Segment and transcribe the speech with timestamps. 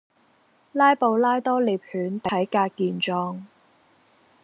[0.71, 3.43] 拉布拉多獵犬體格健壯